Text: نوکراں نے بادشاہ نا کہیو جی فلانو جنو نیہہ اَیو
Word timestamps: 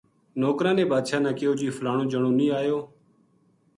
نوکراں 0.39 0.75
نے 0.77 0.83
بادشاہ 0.91 1.19
نا 1.25 1.31
کہیو 1.37 1.51
جی 1.59 1.67
فلانو 1.77 2.03
جنو 2.11 2.29
نیہہ 2.37 2.55
اَیو 2.63 2.77